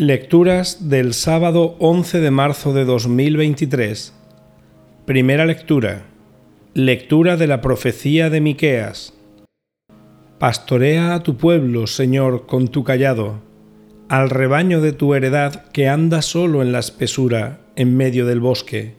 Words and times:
Lecturas 0.00 0.88
del 0.88 1.12
sábado 1.12 1.74
11 1.80 2.20
de 2.20 2.30
marzo 2.30 2.72
de 2.72 2.84
2023. 2.84 4.14
Primera 5.06 5.44
lectura. 5.44 6.04
Lectura 6.72 7.36
de 7.36 7.48
la 7.48 7.60
profecía 7.60 8.30
de 8.30 8.40
Miqueas. 8.40 9.12
Pastorea 10.38 11.14
a 11.14 11.24
tu 11.24 11.36
pueblo, 11.36 11.88
Señor, 11.88 12.46
con 12.46 12.68
tu 12.68 12.84
callado, 12.84 13.40
al 14.08 14.30
rebaño 14.30 14.80
de 14.80 14.92
tu 14.92 15.14
heredad 15.14 15.64
que 15.72 15.88
anda 15.88 16.22
solo 16.22 16.62
en 16.62 16.70
la 16.70 16.78
espesura, 16.78 17.58
en 17.74 17.96
medio 17.96 18.24
del 18.24 18.38
bosque, 18.38 18.94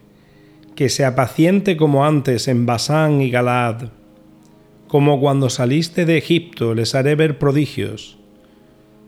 que 0.74 0.90
se 0.90 1.06
apaciente 1.06 1.78
como 1.78 2.04
antes 2.04 2.46
en 2.46 2.66
Basán 2.66 3.22
y 3.22 3.30
Galaad. 3.30 3.88
Como 4.86 5.18
cuando 5.18 5.48
saliste 5.48 6.04
de 6.04 6.18
Egipto 6.18 6.74
les 6.74 6.94
haré 6.94 7.14
ver 7.14 7.38
prodigios. 7.38 8.18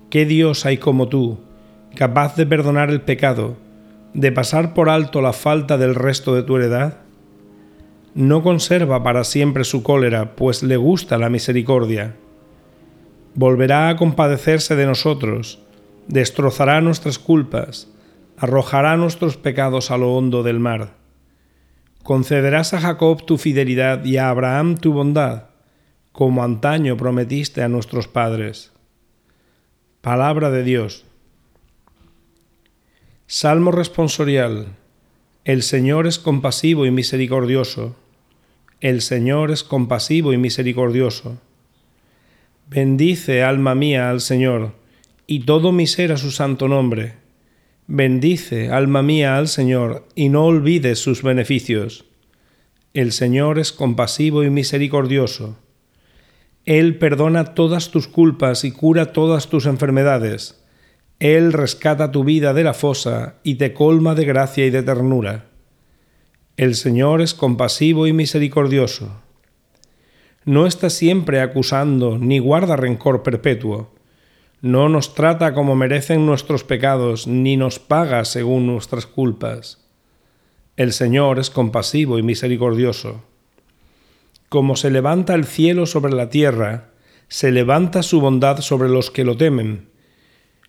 ¿Qué 0.09 0.24
Dios 0.24 0.64
hay 0.64 0.79
como 0.79 1.09
tú? 1.11 1.52
Capaz 1.95 2.36
de 2.36 2.46
perdonar 2.46 2.90
el 2.90 3.00
pecado, 3.00 3.56
de 4.14 4.32
pasar 4.32 4.75
por 4.75 4.89
alto 4.89 5.22
la 5.22 5.32
falta 5.32 5.79
del 5.79 5.94
resto 5.94 6.34
de 6.34 6.43
tu 6.43 6.57
heredad? 6.57 6.98
No 8.14 8.43
conserva 8.43 9.03
para 9.03 9.25
siempre 9.25 9.64
su 9.64 9.82
cólera, 9.82 10.36
pues 10.36 10.62
le 10.62 10.76
gusta 10.76 11.17
la 11.18 11.31
misericordia. 11.31 12.17
Volverá 13.34 13.89
a 13.89 13.96
compadecerse 13.96 14.76
de 14.76 14.84
nosotros, 14.84 15.61
destrozará 16.08 16.81
nuestras 16.82 17.18
culpas, 17.18 17.89
arrojará 18.36 18.96
nuestros 18.96 19.36
pecados 19.36 19.90
a 19.90 19.96
lo 19.96 20.14
hondo 20.14 20.43
del 20.43 20.61
mar. 20.61 20.95
Concederás 22.03 22.75
a 22.75 22.81
Jacob 22.81 23.25
tu 23.25 23.39
fidelidad 23.39 24.04
y 24.04 24.17
a 24.17 24.29
Abraham 24.29 24.76
tu 24.76 24.93
bondad, 24.93 25.45
como 26.11 26.43
antaño 26.43 26.96
prometiste 26.96 27.62
a 27.62 27.68
nuestros 27.68 28.09
padres. 28.09 28.72
Palabra 30.03 30.50
de 30.50 30.64
Dios. 30.64 31.06
Salmo 33.34 33.70
responsorial. 33.70 34.77
El 35.47 35.62
Señor 35.62 36.06
es 36.06 36.19
compasivo 36.19 36.84
y 36.84 36.91
misericordioso. 36.91 37.97
El 38.83 39.01
Señor 39.01 39.51
es 39.51 39.65
compasivo 39.65 40.34
y 40.34 40.37
misericordioso. 40.37 41.41
Bendice, 42.69 43.43
alma 43.43 43.75
mía, 43.75 44.11
al 44.11 44.21
Señor, 44.21 44.75
y 45.27 45.47
todo 45.47 45.73
mi 45.73 45.87
ser 45.87 46.12
a 46.12 46.19
su 46.19 46.31
santo 46.31 46.69
nombre. 46.69 47.15
Bendice, 47.87 48.69
alma 48.69 49.03
mía, 49.03 49.39
al 49.39 49.49
Señor, 49.49 50.06
y 50.15 50.28
no 50.28 50.45
olvides 50.45 50.99
sus 50.99 51.23
beneficios. 51.23 52.05
El 52.93 53.12
Señor 53.12 53.59
es 53.59 53.73
compasivo 53.73 54.45
y 54.45 54.51
misericordioso. 54.51 55.56
Él 56.67 56.99
perdona 56.99 57.55
todas 57.55 57.93
tus 57.93 58.09
culpas 58.09 58.65
y 58.65 58.73
cura 58.73 59.15
todas 59.15 59.49
tus 59.49 59.65
enfermedades 59.65 60.62
él 61.23 61.53
rescata 61.53 62.11
tu 62.11 62.25
vida 62.25 62.53
de 62.53 62.65
la 62.65 62.75
fosa 62.75 63.37
y 63.45 63.55
te 63.55 63.73
colma 63.73 64.17
de 64.17 64.25
gracia 64.25 64.67
y 64.67 64.70
de 64.70 64.83
ternura. 64.83 65.45
El 66.56 66.75
Señor 66.75 67.23
es 67.23 67.33
compasivo 67.33 68.09
y 68.09 68.12
misericordioso. 68.12 69.23
No 70.45 70.67
está 70.67 70.91
siempre 70.91 71.41
acusando 71.41 72.19
ni 72.19 72.41
guarda 72.41 72.75
rencor 72.75 73.23
perpetuo. 73.23 73.93
No 74.62 74.89
nos 74.89 75.15
trata 75.15 75.55
como 75.55 75.77
merecen 75.77 76.27
nuestros 76.27 76.65
pecados, 76.65 77.28
ni 77.28 77.56
nos 77.56 77.78
paga 77.78 78.25
según 78.25 78.67
nuestras 78.67 79.06
culpas. 79.06 79.87
El 80.77 80.93
Señor 80.93 81.39
es 81.39 81.50
compasivo 81.50 82.19
y 82.19 82.25
misericordioso. 82.25 83.23
Como 84.48 84.75
se 84.75 84.91
levanta 84.91 85.34
el 85.34 85.45
cielo 85.45 85.87
sobre 85.87 86.15
la 86.15 86.31
tierra, 86.31 86.91
se 87.28 87.53
levanta 87.53 88.03
su 88.03 88.20
bondad 88.20 88.59
sobre 88.59 88.89
los 88.89 89.12
que 89.12 89.23
lo 89.23 89.37
temen 89.37 89.92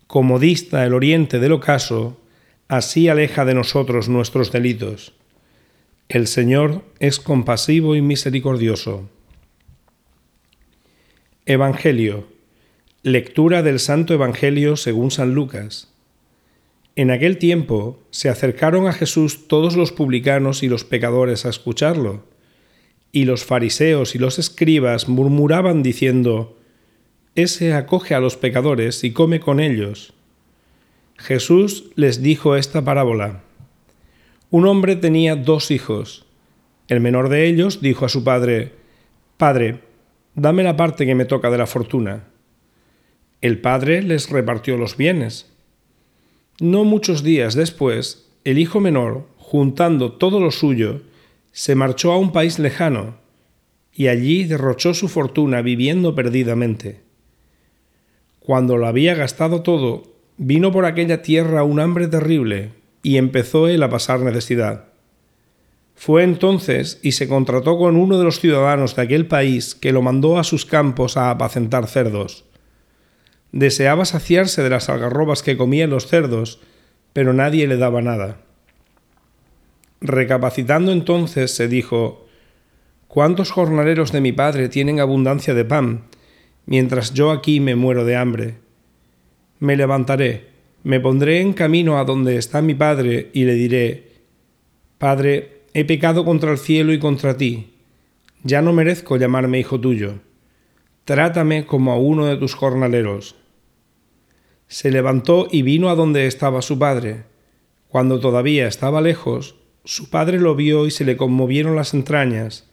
como 0.06 0.38
dista 0.38 0.84
el 0.84 0.94
oriente 0.94 1.38
del 1.38 1.52
ocaso, 1.52 2.20
así 2.68 3.08
aleja 3.08 3.44
de 3.44 3.54
nosotros 3.54 4.08
nuestros 4.08 4.52
delitos. 4.52 5.14
El 6.08 6.26
Señor 6.26 6.84
es 6.98 7.18
compasivo 7.18 7.96
y 7.96 8.02
misericordioso. 8.02 9.08
Evangelio. 11.46 12.26
Lectura 13.02 13.62
del 13.62 13.80
Santo 13.80 14.14
Evangelio 14.14 14.76
según 14.76 15.10
San 15.10 15.34
Lucas. 15.34 15.92
En 16.96 17.10
aquel 17.10 17.38
tiempo 17.38 17.98
se 18.10 18.28
acercaron 18.28 18.86
a 18.86 18.92
Jesús 18.92 19.48
todos 19.48 19.76
los 19.76 19.92
publicanos 19.92 20.62
y 20.62 20.68
los 20.68 20.84
pecadores 20.84 21.44
a 21.44 21.50
escucharlo, 21.50 22.24
y 23.10 23.24
los 23.24 23.44
fariseos 23.44 24.14
y 24.14 24.18
los 24.18 24.38
escribas 24.38 25.08
murmuraban 25.08 25.82
diciendo, 25.82 26.56
ese 27.34 27.74
acoge 27.74 28.14
a 28.14 28.20
los 28.20 28.36
pecadores 28.36 29.02
y 29.04 29.12
come 29.12 29.40
con 29.40 29.60
ellos. 29.60 30.14
Jesús 31.16 31.90
les 31.96 32.22
dijo 32.22 32.56
esta 32.56 32.84
parábola. 32.84 33.42
Un 34.50 34.66
hombre 34.66 34.96
tenía 34.96 35.36
dos 35.36 35.70
hijos. 35.70 36.26
El 36.88 37.00
menor 37.00 37.28
de 37.28 37.46
ellos 37.46 37.80
dijo 37.80 38.04
a 38.04 38.08
su 38.08 38.24
padre, 38.24 38.72
Padre, 39.36 39.80
dame 40.34 40.62
la 40.62 40.76
parte 40.76 41.06
que 41.06 41.14
me 41.14 41.24
toca 41.24 41.50
de 41.50 41.58
la 41.58 41.66
fortuna. 41.66 42.24
El 43.40 43.60
padre 43.60 44.02
les 44.02 44.30
repartió 44.30 44.76
los 44.76 44.96
bienes. 44.96 45.52
No 46.60 46.84
muchos 46.84 47.22
días 47.22 47.54
después, 47.54 48.30
el 48.44 48.58
hijo 48.58 48.80
menor, 48.80 49.26
juntando 49.38 50.12
todo 50.12 50.40
lo 50.40 50.50
suyo, 50.50 51.02
se 51.50 51.74
marchó 51.74 52.12
a 52.12 52.18
un 52.18 52.32
país 52.32 52.58
lejano, 52.58 53.16
y 53.92 54.08
allí 54.08 54.44
derrochó 54.44 54.94
su 54.94 55.08
fortuna 55.08 55.62
viviendo 55.62 56.14
perdidamente. 56.14 57.03
Cuando 58.44 58.76
lo 58.76 58.86
había 58.86 59.14
gastado 59.14 59.62
todo, 59.62 60.02
vino 60.36 60.70
por 60.70 60.84
aquella 60.84 61.22
tierra 61.22 61.64
un 61.64 61.80
hambre 61.80 62.08
terrible 62.08 62.72
y 63.02 63.16
empezó 63.16 63.68
él 63.68 63.82
a 63.82 63.88
pasar 63.88 64.20
necesidad. 64.20 64.84
Fue 65.94 66.24
entonces 66.24 67.00
y 67.02 67.12
se 67.12 67.26
contrató 67.26 67.78
con 67.78 67.96
uno 67.96 68.18
de 68.18 68.24
los 68.24 68.40
ciudadanos 68.40 68.96
de 68.96 69.02
aquel 69.02 69.26
país 69.28 69.74
que 69.74 69.92
lo 69.92 70.02
mandó 70.02 70.38
a 70.38 70.44
sus 70.44 70.66
campos 70.66 71.16
a 71.16 71.30
apacentar 71.30 71.86
cerdos. 71.86 72.44
Deseaba 73.52 74.04
saciarse 74.04 74.62
de 74.62 74.68
las 74.68 74.90
algarrobas 74.90 75.42
que 75.42 75.56
comían 75.56 75.88
los 75.88 76.06
cerdos, 76.06 76.60
pero 77.14 77.32
nadie 77.32 77.66
le 77.66 77.78
daba 77.78 78.02
nada. 78.02 78.42
Recapacitando 80.02 80.92
entonces 80.92 81.50
se 81.56 81.66
dijo, 81.66 82.26
¿Cuántos 83.08 83.50
jornaleros 83.50 84.12
de 84.12 84.20
mi 84.20 84.32
padre 84.32 84.68
tienen 84.68 85.00
abundancia 85.00 85.54
de 85.54 85.64
pan 85.64 86.02
mientras 86.66 87.14
yo 87.14 87.30
aquí 87.30 87.60
me 87.60 87.74
muero 87.74 88.04
de 88.04 88.16
hambre. 88.16 88.54
Me 89.58 89.76
levantaré, 89.76 90.48
me 90.82 91.00
pondré 91.00 91.40
en 91.40 91.52
camino 91.52 91.98
a 91.98 92.04
donde 92.04 92.36
está 92.36 92.60
mi 92.62 92.74
Padre 92.74 93.30
y 93.32 93.44
le 93.44 93.54
diré, 93.54 94.12
Padre, 94.98 95.62
he 95.72 95.84
pecado 95.84 96.24
contra 96.24 96.52
el 96.52 96.58
cielo 96.58 96.92
y 96.92 96.98
contra 96.98 97.36
ti, 97.36 97.74
ya 98.42 98.62
no 98.62 98.72
merezco 98.72 99.16
llamarme 99.16 99.58
hijo 99.58 99.80
tuyo, 99.80 100.20
trátame 101.04 101.66
como 101.66 101.92
a 101.92 101.98
uno 101.98 102.26
de 102.26 102.36
tus 102.36 102.54
jornaleros. 102.54 103.36
Se 104.68 104.90
levantó 104.90 105.48
y 105.50 105.62
vino 105.62 105.88
a 105.88 105.94
donde 105.94 106.26
estaba 106.26 106.62
su 106.62 106.78
padre. 106.78 107.24
Cuando 107.88 108.20
todavía 108.20 108.66
estaba 108.66 109.00
lejos, 109.00 109.56
su 109.84 110.10
padre 110.10 110.40
lo 110.40 110.54
vio 110.54 110.86
y 110.86 110.90
se 110.90 111.04
le 111.04 111.16
conmovieron 111.16 111.76
las 111.76 111.94
entrañas, 111.94 112.70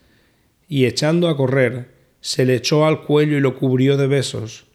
y 0.67 0.85
echando 0.85 1.27
a 1.27 1.37
correr, 1.37 2.00
se 2.21 2.45
le 2.45 2.55
echó 2.55 2.85
al 2.85 3.01
cuello 3.01 3.35
y 3.35 3.41
lo 3.41 3.55
cubrió 3.55 3.97
de 3.97 4.07
besos. 4.07 4.65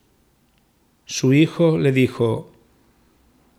Su 1.05 1.33
hijo 1.33 1.79
le 1.79 1.93
dijo, 1.93 2.53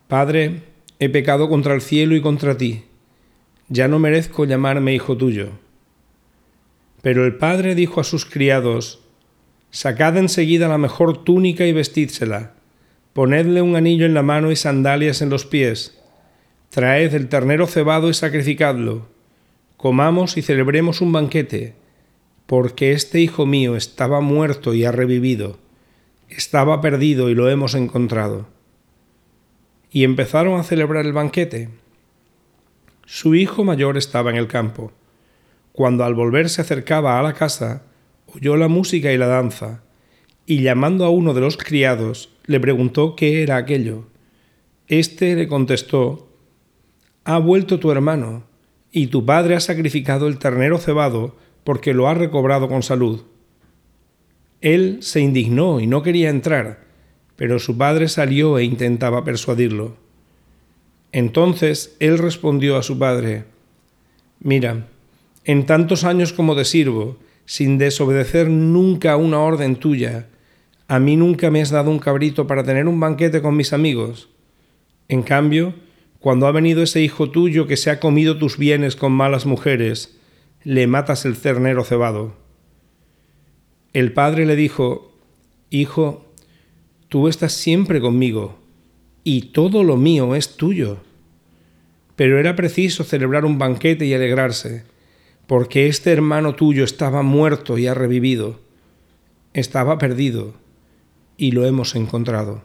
Padre, 0.09 0.63
he 0.99 1.07
pecado 1.09 1.49
contra 1.49 1.73
el 1.73 1.81
cielo 1.81 2.15
y 2.15 2.21
contra 2.21 2.57
ti, 2.57 2.83
ya 3.69 3.87
no 3.87 3.97
merezco 3.99 4.45
llamarme 4.45 4.93
hijo 4.93 5.15
tuyo. 5.15 5.51
Pero 7.01 7.25
el 7.25 7.35
padre 7.35 7.75
dijo 7.75 8.01
a 8.01 8.03
sus 8.03 8.25
criados, 8.25 8.99
Sacad 9.71 10.17
enseguida 10.17 10.67
la 10.67 10.77
mejor 10.77 11.23
túnica 11.23 11.65
y 11.65 11.71
vestídsela, 11.71 12.53
ponedle 13.13 13.61
un 13.61 13.75
anillo 13.75 14.05
en 14.05 14.13
la 14.13 14.23
mano 14.23 14.51
y 14.51 14.55
sandalias 14.55 15.21
en 15.21 15.29
los 15.29 15.45
pies, 15.45 16.01
traed 16.69 17.13
el 17.13 17.29
ternero 17.29 17.67
cebado 17.67 18.09
y 18.09 18.13
sacrificadlo, 18.13 19.07
comamos 19.77 20.35
y 20.37 20.41
celebremos 20.41 20.99
un 20.99 21.13
banquete 21.13 21.75
porque 22.47 22.93
este 22.93 23.19
hijo 23.19 23.45
mío 23.45 23.75
estaba 23.75 24.21
muerto 24.21 24.73
y 24.73 24.85
ha 24.85 24.91
revivido, 24.91 25.59
estaba 26.29 26.81
perdido 26.81 27.29
y 27.29 27.35
lo 27.35 27.49
hemos 27.49 27.75
encontrado. 27.75 28.47
Y 29.91 30.05
empezaron 30.05 30.59
a 30.59 30.63
celebrar 30.63 31.05
el 31.05 31.13
banquete. 31.13 31.69
Su 33.05 33.35
hijo 33.35 33.63
mayor 33.63 33.97
estaba 33.97 34.31
en 34.31 34.37
el 34.37 34.47
campo. 34.47 34.91
Cuando 35.73 36.05
al 36.05 36.15
volver 36.15 36.49
se 36.49 36.61
acercaba 36.61 37.19
a 37.19 37.23
la 37.23 37.33
casa, 37.33 37.83
oyó 38.33 38.55
la 38.55 38.69
música 38.69 39.11
y 39.11 39.17
la 39.17 39.27
danza, 39.27 39.83
y 40.45 40.61
llamando 40.61 41.03
a 41.05 41.09
uno 41.09 41.33
de 41.33 41.41
los 41.41 41.57
criados, 41.57 42.29
le 42.45 42.59
preguntó 42.59 43.15
qué 43.15 43.43
era 43.43 43.57
aquello. 43.57 44.05
Este 44.87 45.35
le 45.35 45.49
contestó, 45.49 46.29
Ha 47.25 47.39
vuelto 47.39 47.79
tu 47.79 47.91
hermano, 47.91 48.43
y 48.89 49.07
tu 49.07 49.25
padre 49.25 49.55
ha 49.55 49.59
sacrificado 49.59 50.27
el 50.27 50.39
ternero 50.39 50.77
cebado 50.77 51.35
porque 51.67 51.93
lo 51.93 52.07
ha 52.07 52.13
recobrado 52.13 52.69
con 52.69 52.81
salud. 52.81 53.23
Él 54.61 54.99
se 55.01 55.19
indignó 55.19 55.81
y 55.81 55.85
no 55.85 56.01
quería 56.01 56.29
entrar, 56.29 56.85
pero 57.35 57.59
su 57.59 57.77
padre 57.77 58.07
salió 58.07 58.57
e 58.57 58.63
intentaba 58.63 59.25
persuadirlo. 59.25 59.97
Entonces 61.11 61.97
él 61.99 62.19
respondió 62.19 62.77
a 62.77 62.83
su 62.83 62.97
padre, 62.97 63.43
Mira, 64.39 64.87
en 65.43 65.65
tantos 65.65 66.05
años 66.05 66.31
como 66.31 66.55
te 66.55 66.63
sirvo, 66.63 67.17
sin 67.43 67.77
desobedecer 67.77 68.49
nunca 68.49 69.17
una 69.17 69.39
orden 69.41 69.75
tuya, 69.75 70.29
a 70.87 70.99
mí 70.99 71.17
nunca 71.17 71.51
me 71.51 71.61
has 71.61 71.71
dado 71.71 71.91
un 71.91 71.99
cabrito 71.99 72.47
para 72.47 72.63
tener 72.63 72.87
un 72.87 73.01
banquete 73.01 73.41
con 73.41 73.57
mis 73.57 73.73
amigos. 73.73 74.29
En 75.09 75.21
cambio, 75.21 75.73
cuando 76.19 76.47
ha 76.47 76.53
venido 76.53 76.81
ese 76.81 77.01
hijo 77.01 77.29
tuyo 77.29 77.67
que 77.67 77.75
se 77.75 77.89
ha 77.89 77.99
comido 77.99 78.37
tus 78.37 78.57
bienes 78.57 78.95
con 78.95 79.11
malas 79.11 79.45
mujeres, 79.45 80.17
le 80.63 80.87
matas 80.87 81.25
el 81.25 81.35
cernero 81.35 81.83
cebado. 81.83 82.35
El 83.93 84.13
padre 84.13 84.45
le 84.45 84.55
dijo, 84.55 85.11
Hijo, 85.69 86.25
tú 87.09 87.27
estás 87.27 87.53
siempre 87.53 87.99
conmigo, 87.99 88.57
y 89.23 89.51
todo 89.51 89.83
lo 89.83 89.97
mío 89.97 90.35
es 90.35 90.55
tuyo. 90.55 90.99
Pero 92.15 92.39
era 92.39 92.55
preciso 92.55 93.03
celebrar 93.03 93.45
un 93.45 93.57
banquete 93.57 94.05
y 94.05 94.13
alegrarse, 94.13 94.83
porque 95.45 95.87
este 95.87 96.11
hermano 96.11 96.55
tuyo 96.55 96.83
estaba 96.83 97.21
muerto 97.21 97.77
y 97.77 97.87
ha 97.87 97.93
revivido, 97.93 98.59
estaba 99.53 99.97
perdido, 99.97 100.53
y 101.37 101.51
lo 101.51 101.65
hemos 101.65 101.95
encontrado. 101.95 102.61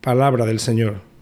Palabra 0.00 0.46
del 0.46 0.60
Señor. 0.60 1.13